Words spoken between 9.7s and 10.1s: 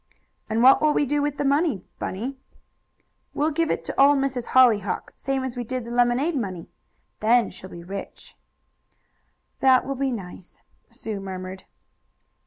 will